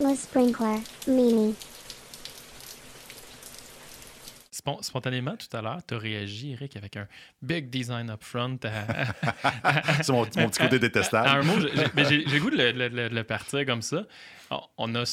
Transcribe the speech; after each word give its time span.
Le 0.00 0.14
sprinkler, 0.14 0.78
Mimi. 1.06 1.54
Spon- 4.50 4.82
Spontanément, 4.82 5.36
tout 5.36 5.54
à 5.56 5.62
l'heure, 5.62 5.80
tu 5.86 5.94
as 5.94 5.98
réagi, 5.98 6.52
Eric, 6.52 6.76
avec 6.76 6.96
un 6.96 7.06
big 7.42 7.70
design 7.70 8.10
up 8.10 8.22
front. 8.22 8.58
à- 8.64 10.02
C'est 10.02 10.12
mon, 10.12 10.20
mon 10.20 10.26
petit 10.48 10.58
côté 10.60 10.76
à 10.76 10.78
détestable. 10.78 11.28
un 11.28 11.42
mot, 11.42 11.58
j'ai- 11.60 12.24
le 12.24 12.38
goût 12.40 12.50
de 12.50 12.56
le, 12.56 12.72
le- 12.72 12.88
le- 12.88 13.08
le 13.08 13.24
partir 13.24 13.64
comme 13.66 13.82
ça. 13.82 14.06
On- 14.50 14.94
a, 14.94 15.04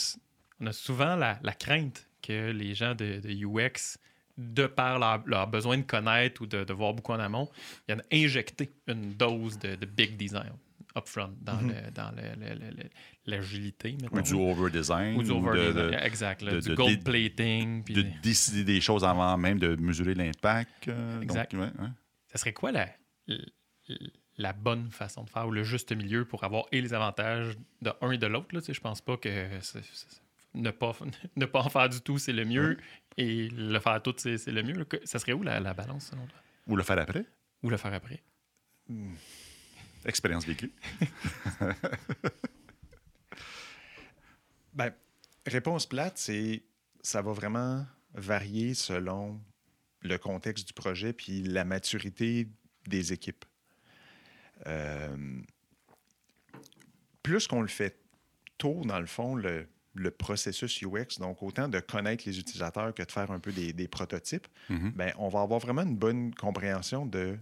on 0.62 0.68
a 0.68 0.73
souvent 0.73 1.16
la, 1.16 1.40
la 1.44 1.54
crainte 1.54 2.08
que 2.22 2.52
les 2.52 2.74
gens 2.76 2.96
de, 2.96 3.20
de 3.20 3.30
UX, 3.46 3.98
de 4.38 4.68
par 4.68 5.00
leur, 5.00 5.22
leur 5.26 5.48
besoin 5.48 5.78
de 5.78 5.84
connaître 5.84 6.42
ou 6.42 6.46
de, 6.46 6.64
de 6.64 6.74
voir 6.74 6.94
beaucoup 6.94 7.14
en 7.14 7.20
amont, 7.20 7.50
viennent 7.88 8.04
injecter 8.12 8.70
une 8.88 9.14
dose 9.14 9.58
de, 9.60 9.76
de 9.76 9.86
big 9.86 10.16
design 10.18 10.52
upfront 10.98 11.34
dans 11.41 11.61
le- 11.61 11.91
dans 11.91 12.11
le- 12.11 12.89
l'agilité. 13.25 13.95
Ou 14.11 14.21
du 14.21 14.34
over-design. 14.34 15.18
Ou 15.18 15.23
du 15.23 15.31
ou 15.31 15.36
over 15.38 15.57
de- 15.57 15.71
de- 15.73 15.94
exact. 16.02 16.41
là, 16.41 16.53
de- 16.53 16.59
du 16.59 16.70
de- 16.70 16.76
gold 16.76 17.03
plating. 17.03 17.84
puis- 17.84 17.94
de 17.94 18.05
décider 18.23 18.63
des 18.63 18.81
choses 18.81 19.03
avant 19.03 19.38
même 19.38 19.59
de 19.59 19.75
mesurer 19.75 20.13
l'impact. 20.16 20.88
euh, 20.88 21.22
Exact. 21.22 21.53
donc, 21.55 21.62
ouais, 21.75 21.81
ouais. 21.81 21.89
ça 22.27 22.38
serait 22.38 22.53
quoi 22.53 22.72
la, 22.72 22.88
la 24.38 24.53
bonne 24.53 24.91
façon 24.91 25.23
de 25.23 25.30
faire 25.30 25.48
ou 25.48 25.52
le 25.52 25.63
juste 25.63 25.91
milieu 25.91 26.25
pour 26.25 26.44
avoir 26.44 26.66
et 26.72 26.81
les 26.81 26.94
avantages 26.94 27.55
de 27.81 27.91
un 28.02 28.11
et 28.11 28.17
de 28.17 28.27
l'autre? 28.27 28.53
là? 28.53 28.61
Je 28.67 28.80
pense 28.80 29.02
pas 29.02 29.17
que 29.17 29.30
ne, 30.53 30.72
pas, 30.72 30.95
ne 31.36 31.45
pas 31.45 31.59
en 31.61 31.70
faire 31.70 31.89
du 31.89 32.02
tout, 32.02 32.17
c'est 32.17 32.34
le 32.34 32.45
mieux, 32.45 32.77
et 33.17 33.50
le 33.50 33.80
faire 33.80 34.02
tout, 34.02 34.14
c'est 34.17 34.38
c'est 34.38 34.52
le 34.52 34.64
mieux. 34.64 34.73
là. 34.73 34.86
Ça 35.03 35.20
serait 35.20 35.34
où 35.34 35.44
la, 35.44 35.59
la 35.59 35.73
balance, 35.73 36.08
selon 36.11 36.25
toi? 36.27 36.39
Ou 36.67 36.75
le 36.75 36.84
faire 36.84 37.00
après. 37.00 37.25
Ou 37.64 37.70
le 37.70 37.77
faire 37.77 37.94
après? 37.94 38.22
Expérience 40.07 40.45
vécue. 40.45 40.71
Ben, 44.73 44.91
réponse 45.45 45.85
plate, 45.88 46.17
c'est 46.17 46.63
ça 47.02 47.21
va 47.21 47.31
vraiment 47.31 47.86
varier 48.14 48.73
selon 48.73 49.39
le 50.02 50.17
contexte 50.17 50.67
du 50.67 50.73
projet 50.73 51.14
puis 51.14 51.41
la 51.41 51.66
maturité 51.66 52.47
des 52.86 53.11
équipes. 53.14 53.44
Euh, 54.67 55.39
plus 57.23 57.47
qu'on 57.47 57.61
le 57.61 57.67
fait 57.67 57.99
tôt, 58.58 58.83
dans 58.86 58.99
le 58.99 59.05
fond, 59.08 59.36
le, 59.36 59.67
le 59.95 60.11
processus 60.11 60.81
UX, 60.83 61.19
donc 61.19 61.42
autant 61.42 61.67
de 61.67 61.80
connaître 61.80 62.23
les 62.27 62.39
utilisateurs 62.39 62.94
que 62.94 63.03
de 63.03 63.11
faire 63.11 63.31
un 63.31 63.39
peu 63.39 63.52
des, 63.52 63.73
des 63.73 63.88
prototypes, 63.88 64.47
Mhm. 64.69 64.92
ben, 64.95 65.11
on 65.17 65.27
va 65.30 65.42
avoir 65.42 65.59
vraiment 65.59 65.81
une 65.83 65.97
bonne 65.97 66.33
compréhension 66.36 67.05
de 67.05 67.38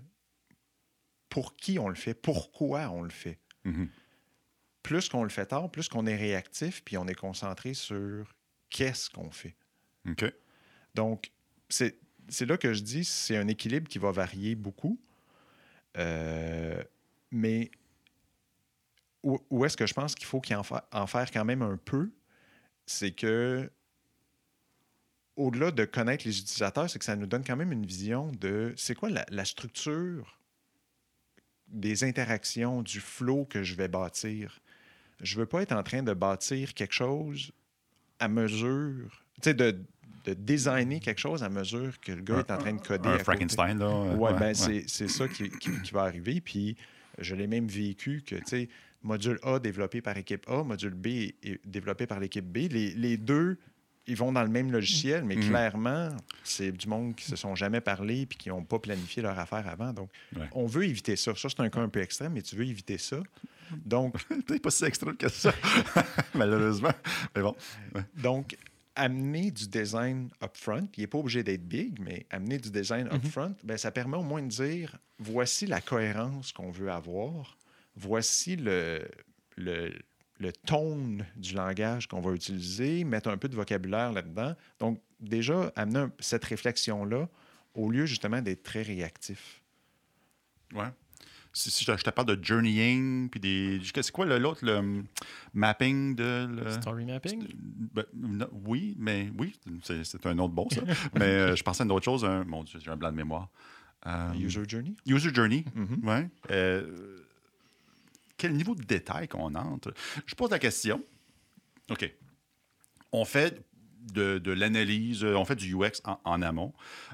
pour 1.35 1.57
qui 1.57 1.79
on 1.79 1.89
le 1.89 1.95
fait, 1.95 2.13
pourquoi 2.13 2.89
on 2.91 3.01
le 3.01 3.09
fait 3.09 3.39
Mhm. 3.65 3.89
plus 4.83 5.09
qu'on 5.09 5.23
le 5.23 5.29
fait 5.29 5.47
tard, 5.47 5.69
plus 5.69 5.89
qu'on 5.89 6.05
est 6.05 6.15
réactif, 6.15 6.81
puis 6.85 6.97
on 6.97 7.07
est 7.07 7.15
concentré 7.15 7.73
sur 7.73 8.33
qu'est-ce 8.69 9.09
qu'on 9.09 9.31
fait. 9.31 9.57
Donc, 10.93 11.31
c'est 11.67 11.99
c'est 12.29 12.45
là 12.45 12.57
que 12.57 12.73
je 12.73 12.81
dis, 12.83 13.03
c'est 13.03 13.35
un 13.35 13.49
équilibre 13.49 13.89
qui 13.89 13.99
va 13.99 14.11
varier 14.11 14.55
beaucoup. 14.55 14.97
Euh, 15.97 16.81
mais 17.31 17.69
où, 19.23 19.37
où 19.49 19.65
est-ce 19.65 19.75
que 19.75 19.85
je 19.87 19.93
pense 19.93 20.15
qu'il 20.15 20.25
faut 20.27 20.39
qu'il 20.39 20.55
en, 20.55 20.63
fa- 20.63 20.87
en 20.93 21.05
faire 21.05 21.29
quand 21.31 21.43
même 21.43 21.61
un 21.63 21.75
peu, 21.77 22.11
c'est 22.85 23.11
que 23.11 23.69
au-delà 25.35 25.71
de 25.71 25.83
connaître 25.83 26.25
les 26.25 26.39
utilisateurs, 26.39 26.89
c'est 26.89 26.99
que 26.99 27.05
ça 27.05 27.17
nous 27.17 27.27
donne 27.27 27.43
quand 27.43 27.57
même 27.57 27.73
une 27.73 27.85
vision 27.85 28.31
de 28.31 28.73
c'est 28.77 28.95
quoi 28.95 29.09
la, 29.09 29.25
la 29.29 29.43
structure 29.43 30.39
des 31.67 32.03
interactions, 32.03 32.81
du 32.81 32.99
flow 32.99 33.45
que 33.45 33.63
je 33.63 33.75
vais 33.75 33.87
bâtir. 33.87 34.59
Je 35.21 35.35
ne 35.35 35.41
veux 35.41 35.45
pas 35.45 35.61
être 35.61 35.71
en 35.71 35.83
train 35.83 36.03
de 36.03 36.13
bâtir 36.13 36.73
quelque 36.73 36.93
chose 36.93 37.51
à 38.19 38.27
mesure, 38.27 39.23
tu 39.35 39.41
sais, 39.49 39.53
de, 39.53 39.77
de 40.25 40.33
designer 40.33 40.99
quelque 40.99 41.19
chose 41.19 41.43
à 41.43 41.49
mesure 41.49 41.99
que 41.99 42.11
le 42.11 42.21
gars 42.21 42.39
est 42.39 42.51
en 42.51 42.57
train 42.57 42.73
de 42.73 42.81
coder. 42.81 43.09
Un. 43.09 43.19
Frankenstein, 43.19 43.77
là. 43.79 43.85
euh, 43.85 44.15
Ouais, 44.15 44.33
ben 44.33 44.53
ouais. 44.67 44.83
c'est 44.87 45.07
ça 45.07 45.27
qui, 45.27 45.49
qui- 45.49 45.81
qui 45.81 45.91
va 45.91 46.03
arriver. 46.03 46.41
Puis 46.41 46.75
je 47.19 47.35
l'ai 47.35 47.47
même 47.47 47.67
vécu 47.67 48.23
que, 48.25 48.35
tu 48.35 48.43
sais, 48.45 48.69
module 49.03 49.39
A 49.43 49.59
développé 49.59 50.01
par 50.01 50.17
équipe 50.17 50.49
A, 50.49 50.63
module 50.63 50.93
B 50.93 51.07
développé 51.65 52.07
par 52.07 52.19
l'équipe 52.19 52.45
B. 52.45 52.57
Les, 52.71 52.91
les 52.91 53.17
deux, 53.17 53.57
ils 54.07 54.15
vont 54.15 54.31
dans 54.31 54.43
le 54.43 54.49
même 54.49 54.71
logiciel, 54.71 55.23
mais 55.23 55.35
Mhm. 55.35 55.49
clairement, 55.49 56.09
c'est 56.43 56.71
du 56.71 56.87
monde 56.87 57.15
qui 57.15 57.25
se 57.25 57.35
sont 57.35 57.55
jamais 57.55 57.81
parlé 57.81 58.25
puis 58.25 58.37
qui 58.37 58.49
n'ont 58.49 58.63
pas 58.63 58.77
planifié 58.79 59.21
leur 59.23 59.37
affaire 59.39 59.67
avant. 59.67 59.93
Donc, 59.93 60.09
Ouais. 60.35 60.47
on 60.51 60.65
veut 60.67 60.85
éviter 60.85 61.15
ça. 61.15 61.33
Ça, 61.35 61.49
c'est 61.49 61.59
un 61.61 61.69
cas 61.69 61.79
un 61.81 61.89
peu 61.89 62.01
extrême, 62.01 62.33
mais 62.33 62.41
tu 62.41 62.55
veux 62.55 62.65
éviter 62.65 62.97
ça. 62.97 63.17
Donc, 63.85 64.13
Peut-être 64.45 64.61
pas 64.61 64.69
si 64.69 64.85
extrême 64.85 65.17
que 65.17 65.27
ça, 65.29 65.51
malheureusement. 66.35 66.93
Mais 67.35 67.41
bon. 67.41 67.55
Donc, 68.21 68.55
amener 68.95 69.51
du 69.51 69.67
design 69.67 70.29
upfront, 70.41 70.87
il 70.95 71.01
n'est 71.01 71.07
pas 71.07 71.17
obligé 71.17 71.43
d'être 71.43 71.67
big, 71.67 71.99
mais 71.99 72.25
amener 72.29 72.57
du 72.59 72.69
design 72.71 73.07
upfront, 73.11 73.55
ben, 73.63 73.77
ça 73.77 73.91
permet 73.91 74.17
au 74.17 74.23
moins 74.23 74.41
de 74.41 74.47
dire 74.47 74.97
voici 75.19 75.65
la 75.65 75.81
cohérence 75.81 76.51
qu'on 76.51 76.71
veut 76.71 76.91
avoir, 76.91 77.57
voici 77.95 78.55
le, 78.55 79.05
le, 79.57 79.91
le 80.39 80.51
tone 80.51 81.25
du 81.37 81.53
langage 81.53 82.07
qu'on 82.07 82.19
va 82.21 82.31
utiliser, 82.33 83.03
mettre 83.03 83.29
un 83.29 83.37
peu 83.37 83.47
de 83.47 83.55
vocabulaire 83.55 84.11
là-dedans. 84.11 84.53
Donc, 84.79 85.01
déjà, 85.19 85.71
amener 85.75 85.99
un- 85.99 86.11
cette 86.19 86.43
réflexion-là 86.45 87.27
au 87.73 87.89
lieu 87.89 88.05
justement 88.05 88.41
d'être 88.41 88.63
très 88.63 88.81
réactif. 88.81 89.61
Ouais. 90.73 90.87
Si, 91.53 91.71
si 91.71 91.85
je, 91.85 91.95
je 91.95 92.03
te 92.03 92.09
parle 92.09 92.35
de 92.35 92.43
journeying, 92.43 93.29
puis 93.29 93.39
des. 93.39 93.79
C'est 93.83 94.11
quoi 94.11 94.25
le- 94.25 94.37
l'autre, 94.37 94.65
le 94.65 94.75
hum, 94.75 95.05
mapping 95.53 96.13
de. 96.15 96.47
le- 96.49 96.69
Story 96.71 97.05
mapping? 97.05 97.47
Ben, 97.93 98.03
non, 98.13 98.49
oui, 98.65 98.93
mais 98.99 99.29
oui, 99.39 99.57
c'est 99.83 100.25
un 100.25 100.37
autre 100.39 100.53
bon, 100.53 100.67
ça. 100.69 100.81
mais 101.15 101.21
euh, 101.23 101.55
je 101.55 101.63
pensais 101.63 101.83
à 101.83 101.85
une 101.85 101.91
autre 101.93 102.03
chose. 102.03 102.25
un- 102.25 102.43
mon 102.43 102.63
Dieu, 102.65 102.79
j'ai 102.83 102.91
un 102.91 102.97
blanc 102.97 103.09
de 103.11 103.15
mémoire. 103.15 103.49
Euh, 104.05 104.33
User 104.33 104.63
journey? 104.67 104.95
User 105.07 105.33
journey, 105.33 105.63
Mhm. 105.75 106.05
ouais. 106.07 106.29
Euh, 106.51 107.19
quel 108.37 108.53
niveau 108.53 108.75
de 108.75 108.83
détail 108.83 109.27
qu'on 109.27 109.55
entre? 109.55 109.93
Je 110.25 110.35
pose 110.35 110.51
la 110.51 110.59
question. 110.59 111.01
OK. 111.89 112.11
On 113.11 113.23
fait 113.25 113.63
de, 114.13 114.37
de 114.37 114.51
l'analyse, 114.51 115.23
euh, 115.23 115.35
on 115.35 115.45
fait 115.45 115.55
du 115.55 115.73
UX 115.75 116.01
en, 116.03 116.19
en 116.25 116.41
amont. 116.41 116.73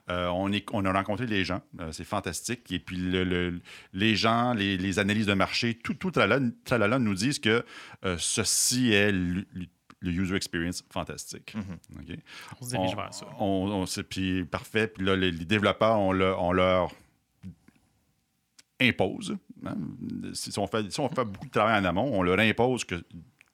Euh, 0.09 0.27
on, 0.27 0.51
est, 0.51 0.65
on 0.73 0.83
a 0.83 0.91
rencontré 0.91 1.25
les 1.25 1.45
gens, 1.45 1.61
euh, 1.79 1.91
c'est 1.93 2.03
fantastique. 2.03 2.69
Et 2.71 2.79
puis 2.79 2.97
le- 2.97 3.23
le- 3.23 3.61
les 3.93 4.15
gens, 4.15 4.53
les, 4.53 4.77
les 4.77 4.99
analyses 4.99 5.27
de 5.27 5.33
marché, 5.33 5.75
tout, 5.75 5.93
tout 5.93 6.11
tralala, 6.11 6.45
tralala 6.65 6.99
nous 6.99 7.13
disent 7.13 7.39
que 7.39 7.63
euh, 8.03 8.17
ceci 8.19 8.91
est 8.91 9.11
le, 9.11 9.45
le 10.01 10.11
user 10.11 10.35
experience 10.35 10.83
fantastique. 10.91 11.53
OK? 11.95 12.17
On 12.59 12.65
se 12.65 12.69
dirige 12.71 12.95
vers 12.95 13.13
ça. 13.13 13.27
On, 13.39 13.85
puis 14.09 14.43
parfait. 14.45 14.87
Puis 14.87 15.05
là, 15.05 15.15
les, 15.15 15.31
les 15.31 15.45
développeurs, 15.45 15.97
on, 15.99 16.11
le- 16.11 16.35
on 16.35 16.51
leur 16.51 16.91
impose. 18.81 19.37
Hein. 19.65 19.77
Si, 20.33 20.51
on 20.57 20.67
fait, 20.67 20.91
si 20.91 20.99
on 20.99 21.09
fait 21.09 21.25
beaucoup 21.25 21.47
de 21.47 21.51
travail 21.51 21.79
en 21.79 21.85
amont, 21.85 22.09
on 22.13 22.23
leur 22.23 22.39
impose 22.39 22.83
que 22.83 22.95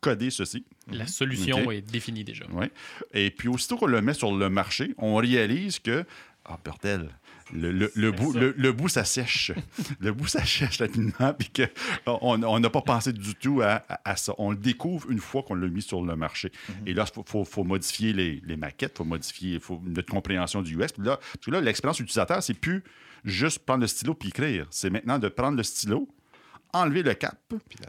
coder 0.02 0.30
ceci. 0.30 0.66
La 0.92 1.08
solution 1.08 1.66
OK. 1.66 1.74
est 1.74 1.82
définie 1.82 2.24
déjà. 2.24 2.46
Ouais. 2.52 2.72
Et 3.14 3.32
puis 3.32 3.48
aussitôt 3.48 3.78
qu'on 3.78 3.88
le 3.88 4.02
met 4.02 4.14
sur 4.14 4.36
le 4.36 4.50
marché, 4.50 4.94
on 4.98 5.16
réalise 5.16 5.80
que, 5.80 6.06
ah, 6.48 6.58
bordel, 6.64 7.10
le, 7.54 7.72
le, 7.72 7.92
le 7.96 8.12
bout, 8.12 8.34
le, 8.34 8.54
le 8.58 8.72
bout, 8.72 8.90
ça 8.90 9.04
sèche. 9.06 9.52
le 10.00 10.12
bout, 10.12 10.28
ça 10.28 10.46
sèche 10.46 10.80
rapidement, 10.80 11.34
puis 11.38 11.50
qu'on 11.50 12.44
on 12.44 12.60
n'a 12.60 12.70
pas 12.70 12.82
pensé 12.82 13.14
du 13.14 13.36
tout 13.36 13.62
à, 13.62 13.84
à- 13.90 14.12
à 14.12 14.16
ça. 14.16 14.34
On 14.38 14.52
le 14.52 14.58
découvre 14.58 15.10
une 15.12 15.20
fois 15.20 15.44
qu'on 15.44 15.56
l'a 15.56 15.68
mis 15.68 15.82
sur 15.82 16.02
le 16.04 16.16
marché. 16.16 16.52
Et 16.86 16.94
là, 16.94 17.06
il 17.08 17.14
faut, 17.14 17.24
faut- 17.28 17.46
faut 17.46 17.64
modifier 17.64 18.14
les, 18.14 18.42
les 18.46 18.58
maquettes, 18.58 18.94
il 18.96 18.98
faut 18.98 19.06
modifier 19.06 19.60
faut, 19.60 19.82
notre 19.86 20.10
compréhension 20.12 20.62
du 20.62 20.76
UX. 20.76 20.88
Là, 21.00 21.18
parce 21.18 21.46
que 21.46 21.52
là, 21.52 21.62
l'expérience 21.62 22.00
utilisateur, 22.00 22.42
c'est 22.44 22.54
plus 22.54 22.84
juste 23.26 23.60
prendre 23.60 23.82
le 23.82 23.88
stylo 23.88 24.14
puis 24.14 24.30
écrire. 24.30 24.68
C'est 24.70 24.90
maintenant 24.90 25.20
de 25.20 25.28
prendre 25.30 25.58
le 25.58 25.64
stylo, 25.64 26.08
enlever 26.74 27.04
le 27.04 27.14
cap, 27.14 27.38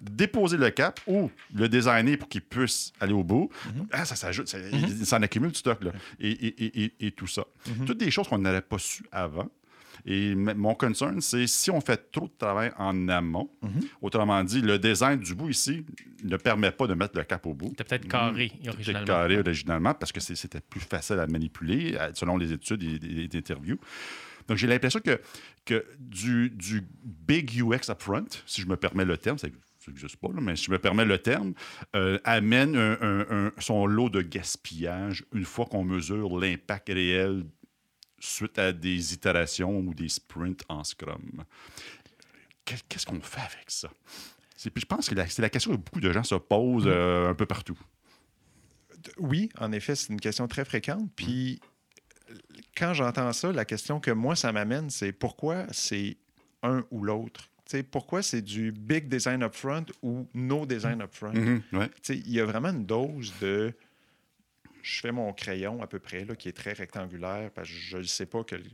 déposer 0.02 0.56
le 0.56 0.70
cap 0.70 1.00
ou 1.06 1.30
le 1.54 1.68
designer 1.68 2.16
pour 2.16 2.28
qu'il 2.28 2.42
puisse 2.42 2.92
aller 3.00 3.12
au 3.12 3.24
bout. 3.24 3.50
Ah, 3.92 4.04
ça 4.04 4.16
s'ajoute, 4.16 4.48
ça, 4.48 4.58
il 4.72 5.04
s'en 5.06 5.20
accumule 5.22 5.50
du 5.52 5.58
stock. 5.58 5.82
Là. 5.84 5.92
Et, 6.20 6.30
et- 6.30 6.64
et- 6.64 6.84
et- 6.84 7.06
et 7.06 7.12
tout 7.12 7.26
ça. 7.26 7.44
Toutes 7.86 7.98
des 7.98 8.10
choses 8.10 8.28
qu'on 8.28 8.38
n'aurait 8.38 8.62
pas 8.62 8.78
su 8.78 9.02
avant. 9.12 9.48
Et 10.06 10.34
mon 10.36 10.74
concern, 10.74 11.20
c'est 11.20 11.46
si 11.48 11.70
on 11.72 11.80
fait 11.80 12.10
trop 12.12 12.26
de 12.28 12.32
travail 12.38 12.70
en 12.78 13.08
amont, 13.08 13.50
autrement 14.00 14.42
dit, 14.44 14.60
le 14.62 14.78
design 14.78 15.18
du 15.18 15.34
bout 15.34 15.48
ici 15.50 15.84
ne 16.22 16.36
permet 16.36 16.70
pas 16.70 16.86
de 16.86 16.94
mettre 16.94 17.18
le 17.18 17.24
cap 17.24 17.44
au 17.46 17.52
bout. 17.52 17.68
C'était 17.70 17.84
peut-être 17.84 18.08
carré 18.08 18.52
C'était 18.56 18.68
originalement. 18.70 19.06
carré 19.06 19.38
originalement 19.38 19.94
parce 19.94 20.12
que 20.12 20.20
c'était 20.20 20.60
plus 20.60 20.80
facile 20.80 21.18
à 21.18 21.26
manipuler 21.26 21.98
selon 22.14 22.36
les 22.36 22.52
études 22.52 22.82
et 22.84 22.98
les 23.00 23.36
interviews. 23.36 23.78
Donc, 24.48 24.56
j'ai 24.56 24.66
l'impression 24.66 25.00
que, 25.00 25.20
que 25.64 25.86
du, 25.98 26.50
du 26.50 26.82
big 27.04 27.50
UX 27.62 27.90
upfront, 27.90 28.26
si 28.46 28.62
je 28.62 28.66
me 28.66 28.76
permets 28.76 29.04
le 29.04 29.16
terme, 29.18 29.38
ça 29.38 29.46
n'existe 29.86 30.16
pas, 30.16 30.28
là, 30.28 30.40
mais 30.40 30.56
si 30.56 30.64
je 30.64 30.70
me 30.70 30.78
permets 30.78 31.04
le 31.04 31.18
terme, 31.18 31.54
euh, 31.94 32.18
amène 32.24 32.76
un- 32.76 32.98
un- 33.00 33.46
un- 33.46 33.52
son 33.58 33.86
lot 33.86 34.10
de 34.10 34.22
gaspillage 34.22 35.24
une 35.32 35.44
fois 35.44 35.66
qu'on 35.66 35.84
mesure 35.84 36.38
l'impact 36.40 36.88
réel 36.88 37.44
suite 38.18 38.58
à 38.58 38.72
des 38.72 39.14
itérations 39.14 39.78
ou 39.78 39.94
des 39.94 40.08
sprints 40.08 40.62
en 40.68 40.82
Scrum. 40.82 41.44
Qu'est- 42.64 42.84
Qu'est-ce 42.88 43.06
qu'on 43.06 43.20
fait 43.20 43.40
avec 43.40 43.70
ça? 43.70 43.88
Je 44.60 44.84
pense 44.86 45.08
que 45.08 45.14
c'est 45.28 45.40
la 45.42 45.48
question 45.50 45.70
que 45.70 45.76
beaucoup 45.76 46.00
de 46.00 46.12
gens 46.12 46.24
se 46.24 46.34
posent 46.34 46.84
euh, 46.86 47.28
un 47.30 47.34
peu 47.34 47.46
partout. 47.46 47.78
oui, 49.18 49.48
en 49.58 49.70
effet, 49.72 49.94
c'est 49.94 50.12
une 50.12 50.20
question 50.20 50.48
très 50.48 50.64
fréquente. 50.64 51.08
Puis 51.14 51.60
quand 52.78 52.94
j'entends 52.94 53.32
ça, 53.32 53.52
la 53.52 53.64
question 53.64 54.00
que 54.00 54.10
moi, 54.10 54.36
ça 54.36 54.52
m'amène, 54.52 54.88
c'est 54.90 55.12
pourquoi 55.12 55.66
c'est 55.72 56.16
un 56.62 56.84
ou 56.90 57.02
l'autre? 57.02 57.50
Tu 57.64 57.72
sais, 57.78 57.82
pourquoi 57.82 58.22
c'est 58.22 58.40
du 58.40 58.72
big 58.72 59.08
design 59.08 59.42
upfront 59.42 59.84
ou 60.02 60.26
no 60.32 60.64
design 60.64 61.02
upfront? 61.02 61.34
Ouais. 61.72 61.90
Sais, 62.02 62.16
Il 62.16 62.30
y 62.30 62.40
a 62.40 62.44
vraiment 62.44 62.68
une 62.70 62.86
dose 62.86 63.34
de. 63.40 63.74
Je 64.82 65.00
fais 65.00 65.12
mon 65.12 65.32
crayon 65.32 65.82
à 65.82 65.86
peu 65.86 65.98
près, 65.98 66.24
là, 66.24 66.34
qui 66.34 66.48
est 66.48 66.52
très 66.52 66.72
rectangulaire, 66.72 67.50
parce 67.50 67.68
que 67.68 67.74
je 67.74 67.98
ne 67.98 68.02
sais 68.04 68.26
pas 68.26 68.42
que 68.44 68.54
le 68.54 68.64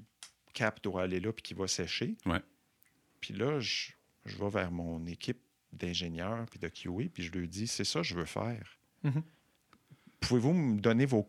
cap 0.52 0.80
doit 0.82 1.02
aller 1.02 1.18
là 1.18 1.32
puis 1.32 1.42
qu'il 1.42 1.56
va 1.56 1.66
sécher. 1.66 2.14
Ouais. 2.26 2.40
Puis 3.20 3.34
là, 3.34 3.58
je, 3.58 3.90
je 4.26 4.36
vais 4.36 4.50
vers 4.50 4.70
mon 4.70 5.04
équipe 5.06 5.40
d'ingénieurs 5.72 6.46
puis 6.50 6.60
de 6.60 6.68
QA, 6.68 7.08
puis 7.12 7.24
je 7.24 7.32
leur 7.32 7.48
dis 7.48 7.66
c'est 7.66 7.84
ça 7.84 8.00
que 8.00 8.06
je 8.06 8.14
veux 8.14 8.26
faire. 8.26 8.78
Mhm. 9.02 9.22
Pouvez-vous 10.28 10.52
me 10.52 10.80
donner 10.80 11.06
vos. 11.06 11.26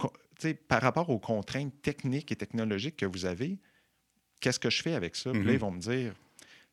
par 0.68 0.82
rapport 0.82 1.10
aux 1.10 1.20
contraintes 1.20 1.82
techniques 1.82 2.32
et 2.32 2.36
technologiques 2.36 2.98
que 2.98 3.06
vous 3.06 3.26
avez, 3.26 3.58
qu'est-ce 4.42 4.60
que 4.60 4.70
je 4.70 4.82
fais 4.82 4.94
avec 4.94 5.16
ça? 5.16 5.32
Puis 5.32 5.40
là, 5.44 5.48
Mhm. 5.48 5.54
ils 5.54 5.60
vont 5.60 5.72
me 5.72 5.80
dire 5.80 6.14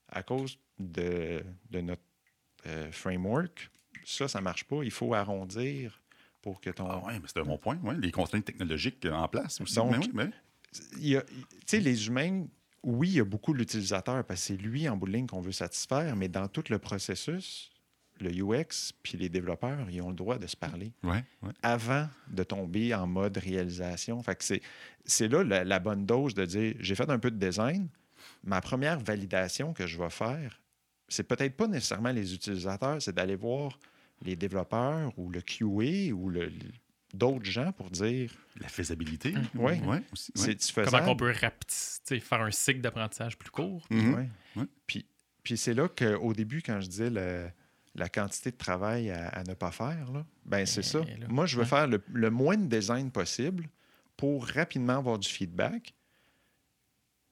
à 0.09 0.23
cause 0.23 0.59
de, 0.79 1.43
de 1.71 1.81
notre 1.81 2.03
euh, 2.67 2.91
framework, 2.93 3.71
ça, 4.05 4.29
ça 4.29 4.39
ne 4.41 4.45
marche 4.45 4.65
pas. 4.65 4.83
Il 4.85 4.91
faut 4.91 5.15
arrondir 5.15 6.01
pour 6.43 6.61
que 6.61 6.71
ton. 6.71 6.87
Ah 6.89 6.99
ouais, 7.07 7.19
mais 7.19 7.27
c'est 7.27 7.39
un 7.41 7.45
bon 7.45 7.59
point. 7.59 7.77
Ouais. 7.83 7.97
Les 7.99 8.13
contraintes 8.13 8.45
technologiques 8.45 9.05
en 9.07 9.27
place 9.29 9.61
aussi. 9.61 9.75
Donc, 9.77 9.91
Mais 9.93 9.99
oui, 9.99 10.11
mais- 10.13 10.31
il 10.99 11.09
y 11.09 11.17
a- 11.17 11.23
tu 11.23 11.37
sais, 11.67 11.81
les 11.81 12.07
humains, 12.07 12.47
oui, 12.85 13.09
il 13.09 13.15
y 13.15 13.21
a 13.21 13.25
beaucoup 13.25 13.53
l'utilisateur 13.55 14.25
parce 14.25 14.41
que 14.41 14.47
c'est 14.49 14.57
lui 14.57 14.89
en 14.89 14.97
bout 14.97 15.07
de 15.07 15.13
ligne 15.13 15.27
qu'on 15.27 15.41
veut 15.41 15.51
satisfaire, 15.53 16.15
mais 16.15 16.29
dans 16.29 16.47
tout 16.49 16.65
le 16.69 16.79
processus, 16.79 17.72
le 18.23 18.31
UX 18.31 18.93
puis 19.03 19.19
les 19.19 19.29
développeurs, 19.29 19.91
ils 19.91 20.01
ont 20.01 20.09
le 20.11 20.15
droit 20.17 20.39
de 20.39 20.47
se 20.47 20.57
parler 20.57 20.93
ouais, 21.03 21.25
ouais. 21.43 21.53
avant 21.63 22.09
de 22.29 22.43
tomber 22.43 22.95
en 22.95 23.07
mode 23.07 23.37
réalisation. 23.39 24.23
Fait 24.23 24.35
que 24.37 24.45
c'est, 24.45 24.63
c'est 25.05 25.29
là 25.29 25.43
la, 25.45 25.65
la 25.65 25.79
bonne 25.79 26.07
dose 26.07 26.35
de 26.35 26.45
dire 26.45 26.75
j'ai 26.81 26.95
fait 26.95 27.11
un 27.11 27.19
peu 27.19 27.31
de 27.31 27.39
design. 27.45 27.89
Ma 28.45 28.61
première 28.61 28.99
validation 29.01 29.73
que 29.73 29.87
je 29.87 29.99
vais 29.99 30.11
faire, 30.11 30.61
c'est 31.09 31.25
peut-être 31.25 31.57
pas 31.57 31.67
nécessairement 31.67 32.13
les 32.13 32.35
utilisateurs, 32.35 33.03
c'est 33.03 33.15
d'aller 33.15 33.37
voir 33.37 33.79
les 34.25 34.37
développeurs 34.37 35.13
ou 35.19 35.29
le 35.31 35.41
QA 35.41 36.15
ou 36.15 36.29
le- 36.31 36.51
d'autres 37.13 37.45
gens 37.45 37.73
pour 37.73 37.91
dire 37.91 38.33
La 38.61 38.69
faisabilité. 38.69 39.35
Ouais. 39.55 39.81
ouais, 39.81 40.03
aussi. 40.13 40.33
ouais. 40.37 40.57
c'est 40.59 40.63
faisable? 40.73 40.97
Comment 40.99 41.13
on 41.13 41.17
peut 41.17 41.33
rapetisser, 41.39 42.01
tu 42.07 42.15
sais, 42.15 42.21
faire 42.21 42.41
un 42.41 42.51
cycle 42.51 42.81
d'apprentissage 42.81 43.37
plus 43.37 43.51
court? 43.51 43.85
Mhm. 43.91 44.15
Ouais. 44.15 44.29
Ouais. 44.57 44.65
Puis, 44.87 45.05
puis 45.43 45.57
c'est 45.59 45.75
là 45.75 45.89
qu'au 45.89 46.33
début, 46.33 46.63
quand 46.63 46.81
je 46.81 46.87
disais 46.89 47.11
le- 47.11 47.49
la 47.95 48.09
quantité 48.09 48.51
de 48.51 48.57
travail 48.57 49.11
à, 49.11 49.29
à 49.29 49.43
ne 49.45 49.55
pas 49.55 49.71
faire, 49.71 50.11
là, 50.13 50.25
ben 50.47 50.65
c'est 50.67 50.83
ça. 50.83 51.01
là, 51.01 51.27
Moi, 51.29 51.47
je 51.47 51.59
veux 51.59 51.65
faire 51.65 51.87
le, 51.87 52.03
le 52.13 52.31
moins 52.31 52.57
de 52.57 52.67
design 52.67 53.11
possible 53.11 53.69
pour 54.17 54.47
rapidement 54.47 54.97
avoir 54.99 55.19
du 55.19 55.29
feedback. 55.29 55.95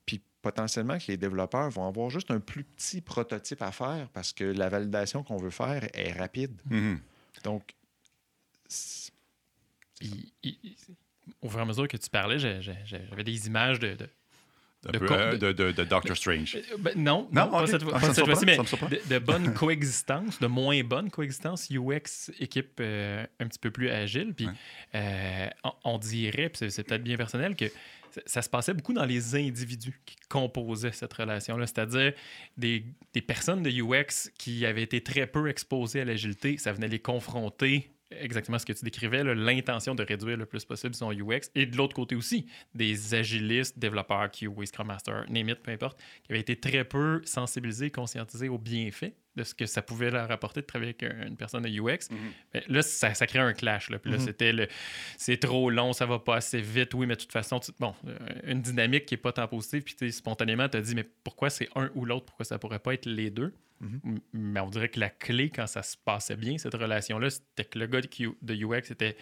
Puis 0.06 0.20
potentiellement 0.42 0.98
que 0.98 1.04
les 1.08 1.16
développeurs 1.16 1.70
vont 1.70 1.86
avoir 1.86 2.10
juste 2.10 2.30
un 2.30 2.40
plus 2.40 2.64
petit 2.64 3.00
prototype 3.00 3.62
à 3.62 3.72
faire 3.72 4.08
parce 4.12 4.32
que 4.32 4.44
la 4.44 4.68
validation 4.68 5.22
qu'on 5.22 5.36
veut 5.38 5.50
faire 5.50 5.88
est 5.94 6.12
rapide. 6.12 6.60
Mhm. 6.66 7.00
Donc, 7.44 7.74
Il- 10.00 10.32
il- 10.42 10.76
au 11.42 11.48
fur 11.48 11.58
et 11.58 11.62
à 11.62 11.64
mesure 11.66 11.86
que 11.88 11.96
tu 11.96 12.08
parlais, 12.10 12.38
j'avais 12.38 13.24
des 13.24 13.46
images 13.46 13.78
de. 13.78 13.94
de- 13.94 14.08
Un 14.88 14.93
De 14.93 14.99
peu, 14.99 15.06
co- 15.06 15.15
euh, 15.15 15.32
de- 15.32 15.53
de, 15.53 15.53
de- 15.53 15.73
de 15.73 15.85
Doctor 15.85 16.17
Strange. 16.17 16.56
Euh, 16.56 16.77
ben, 16.79 16.94
non, 16.97 17.29
Non, 17.32 17.44
non, 17.47 17.50
pas 17.50 17.67
cette, 17.67 17.82
Ah, 17.93 18.00
cette 18.15 18.25
fois-ci, 18.25 18.47
mais 18.47 18.56
de, 18.56 19.19
bonne 19.19 19.53
coexistence, 19.55 20.38
de 20.41 20.47
moins 20.47 20.82
bonne 20.82 21.11
coexistence, 21.11 21.69
UX, 21.71 22.31
équipe 22.38 22.79
euh, 22.81 23.27
un 23.41 23.47
petit 23.47 23.59
peu 23.59 23.71
plus 23.71 23.91
agile. 23.91 24.32
Puis 24.35 24.47
Ouais. 24.47 24.53
euh, 24.94 25.47
on, 25.65 25.73
on 25.85 25.99
dirait, 25.99 26.49
puis 26.49 26.59
c'est- 26.61 26.71
c'est 26.71 26.85
peut-être 26.85 27.03
bien 27.05 27.17
personnel, 27.19 27.56
que 27.56 27.67
ça, 28.11 28.23
ça 28.25 28.43
se 28.43 28.49
passait 28.49 28.73
beaucoup 28.75 28.94
dans 28.94 29.05
les 29.05 29.35
individus 29.37 30.00
qui 30.06 30.17
composaient 30.31 30.93
cette 30.93 31.12
relation-là, 31.12 31.67
c'est-à-dire 31.67 32.12
des, 32.56 32.85
des 33.12 33.21
personnes 33.23 33.62
de 33.62 33.71
UX 33.71 34.31
qui 34.38 34.65
avaient 34.65 34.82
été 34.82 35.03
très 35.03 35.27
peu 35.27 35.49
exposées 35.50 36.00
à 36.00 36.05
l'agilité, 36.06 36.56
ça 36.56 36.73
venait 36.73 36.88
les 36.88 36.99
confronter 37.00 37.91
exactement 38.20 38.58
ce 38.58 38.67
que 38.67 38.72
tu 38.72 38.84
décrivais, 38.84 39.22
l'intention 39.34 39.94
de 39.94 40.02
réduire 40.02 40.37
le 40.37 40.46
plus 40.46 40.64
possible 40.64 40.94
son 40.94 41.12
UX, 41.12 41.50
et 41.55 41.67
de 41.67 41.76
l'autre 41.76 41.94
côté 41.94 42.14
aussi, 42.14 42.46
des 42.75 43.14
agilistes, 43.14 43.78
développeurs, 43.78 44.31
QA, 44.31 44.49
Scrum 44.67 44.87
Master, 44.87 45.25
name 45.28 45.49
it, 45.50 45.61
peu 45.62 45.70
importe, 45.72 45.99
qui 46.25 46.32
avaient 46.32 46.40
été 46.40 46.56
très 46.56 46.84
peu 46.84 47.20
sensibilisés, 47.25 47.90
conscientisés 47.90 48.49
aux 48.49 48.58
bienfaits 48.58 49.12
de 49.37 49.44
ce 49.44 49.55
que 49.55 49.64
ça 49.64 49.81
pouvait 49.81 50.11
leur 50.11 50.31
apporter 50.31 50.61
de 50.61 50.67
travailler 50.67 50.96
avec 50.99 51.02
un- 51.05 51.28
une 51.28 51.37
personne 51.37 51.62
de 51.62 51.69
UX. 51.69 52.08
Mhm. 52.11 52.62
Là, 52.69 52.82
ça, 52.82 53.14
ça 53.14 53.26
crée 53.26 53.38
un 53.38 53.52
clash. 53.52 53.88
Là. 53.88 53.99
Puis 54.00 54.11
là, 54.11 54.19
Mhm. 54.19 54.25
c'était 54.25 54.52
le 54.52 54.67
c'est 55.17 55.37
trop 55.37 55.70
long, 55.70 55.93
ça 55.93 56.05
va 56.05 56.19
pas 56.19 56.37
assez 56.37 56.61
vite. 56.61 56.94
Oui, 56.94 57.06
mais 57.06 57.14
de 57.14 57.20
toute 57.20 57.32
façon, 57.32 57.61
tu- 57.61 57.70
bon, 57.78 57.94
euh, 58.08 58.17
une 58.44 58.61
dynamique 58.61 59.06
qui 59.06 59.14
est 59.14 59.19
pas 59.19 59.32
tant 59.32 59.46
positive. 59.46 59.84
Puis 59.84 60.12
spontanément, 60.12 60.69
tu 60.69 60.76
as 60.76 60.81
dit, 60.81 60.94
mais 60.96 61.05
pourquoi 61.25 61.49
c'est 61.49 61.69
un 61.76 61.90
ou 61.94 62.05
l'autre? 62.05 62.26
Pourquoi 62.26 62.44
ça 62.44 62.58
pourrait 62.58 62.81
pas 62.81 62.94
être 62.94 63.06
les 63.06 63.31
deux? 63.31 63.55
Mais 64.32 64.61
on 64.61 64.69
dirait 64.69 64.88
que 64.88 65.00
la 65.00 65.11
clé, 65.11 65.50
quand 65.50 65.67
ça 65.67 65.82
se 65.82 65.97
passait 65.97 66.37
bien, 66.37 66.59
cette 66.59 66.75
relation-là, 66.75 67.31
c'était 67.31 67.65
que 67.65 67.79
le 67.79 67.87
gars 67.87 68.00
de, 68.00 68.55
UX 68.55 68.91
était 68.91 69.17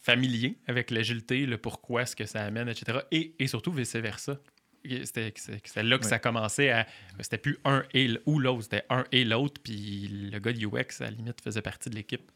familier 0.00 0.58
avec 0.66 0.90
l'agilité, 0.90 1.46
le 1.46 1.56
pourquoi, 1.56 2.04
ce 2.04 2.14
que 2.14 2.26
ça 2.26 2.42
amène, 2.42 2.68
etc. 2.68 3.00
Et, 3.10 3.34
et 3.38 3.46
surtout 3.46 3.72
vice-versa. 3.72 4.38
C'était 4.84 5.82
là 5.82 5.98
que 5.98 6.04
ça 6.04 6.18
commençait 6.18 6.70
à. 6.70 6.86
C'était 7.20 7.38
plus 7.38 7.58
un 7.64 7.84
et 7.94 8.10
ou 8.26 8.38
l'autre, 8.38 8.64
c'était 8.64 8.84
un 8.90 9.06
et 9.12 9.24
l'autre. 9.24 9.58
Puis 9.62 10.08
le 10.30 10.38
gars 10.38 10.52
de 10.52 10.66
UX, 10.66 11.00
à 11.00 11.04
la 11.04 11.10
limite, 11.10 11.40
faisait 11.40 11.62
partie 11.62 11.88
de 11.88 11.94
l'équipe. 11.94 12.30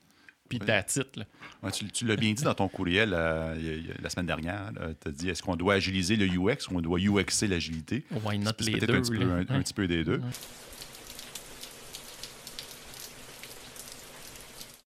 Puis 0.48 0.58
Oui. 0.60 1.24
Ouais, 1.62 1.70
tu 1.70 1.84
tu 1.90 2.06
l'as 2.06 2.16
bien 2.16 2.32
dit 2.32 2.42
dans 2.42 2.54
ton 2.54 2.68
courriel 2.68 3.10
euh, 3.12 3.82
la 4.00 4.08
semaine 4.08 4.26
dernière. 4.26 4.70
Tu 5.02 5.08
as 5.08 5.12
dit 5.12 5.28
est-ce 5.28 5.42
qu'on 5.42 5.56
doit 5.56 5.74
agiliser 5.74 6.16
le 6.16 6.26
UX 6.26 6.68
ou 6.70 6.78
on 6.78 6.80
doit 6.80 6.98
UXer 6.98 7.48
l'agilité? 7.48 8.04
Why 8.24 8.38
not 8.38 8.52
les 8.60 8.80
deux? 8.80 8.94
un, 8.94 9.00
petit 9.02 9.10
peu, 9.10 9.30
un, 9.30 9.62
petit 9.62 9.74
peu 9.74 9.86
des 9.86 10.04
deux. 10.04 10.16
Ouais. 10.18 10.30